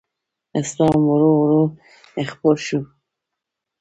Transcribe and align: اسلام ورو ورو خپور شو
اسلام 0.59 0.99
ورو 1.11 1.31
ورو 1.41 1.61
خپور 2.29 2.55
شو 2.67 2.79